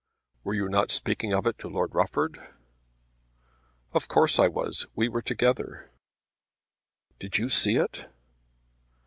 [0.43, 2.41] "Were you not speaking of it to Lord Rufford?"
[3.93, 4.87] "Of course I was.
[4.95, 5.91] We were together."
[7.19, 8.07] "Did you see it?"